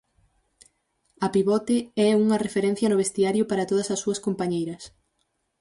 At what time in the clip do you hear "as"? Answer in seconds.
3.93-4.01